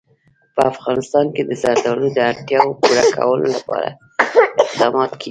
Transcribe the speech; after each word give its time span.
په 0.55 0.61
افغانستان 0.71 1.25
کې 1.35 1.41
د 1.45 1.51
زردالو 1.61 2.07
د 2.15 2.19
اړتیاوو 2.29 2.79
پوره 2.81 3.03
کولو 3.15 3.47
لپاره 3.57 3.89
اقدامات 4.63 5.11
کېږي. 5.21 5.29